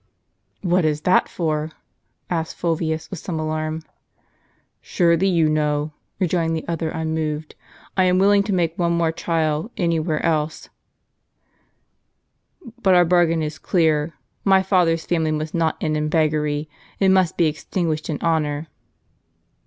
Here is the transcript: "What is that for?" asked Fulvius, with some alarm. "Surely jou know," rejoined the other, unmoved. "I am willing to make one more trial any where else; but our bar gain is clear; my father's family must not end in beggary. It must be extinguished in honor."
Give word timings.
"What 0.63 0.83
is 0.83 1.01
that 1.01 1.29
for?" 1.29 1.69
asked 2.27 2.55
Fulvius, 2.57 3.11
with 3.11 3.19
some 3.19 3.39
alarm. 3.39 3.83
"Surely 4.81 5.27
jou 5.29 5.47
know," 5.47 5.93
rejoined 6.19 6.55
the 6.55 6.67
other, 6.67 6.89
unmoved. 6.89 7.53
"I 7.95 8.05
am 8.05 8.17
willing 8.17 8.41
to 8.45 8.51
make 8.51 8.79
one 8.79 8.93
more 8.93 9.11
trial 9.11 9.69
any 9.77 9.99
where 9.99 10.25
else; 10.25 10.69
but 12.81 12.95
our 12.95 13.05
bar 13.05 13.27
gain 13.27 13.43
is 13.43 13.59
clear; 13.59 14.15
my 14.43 14.63
father's 14.63 15.05
family 15.05 15.29
must 15.31 15.53
not 15.53 15.77
end 15.79 15.95
in 15.95 16.09
beggary. 16.09 16.67
It 16.99 17.09
must 17.09 17.37
be 17.37 17.45
extinguished 17.45 18.09
in 18.09 18.17
honor." 18.21 18.69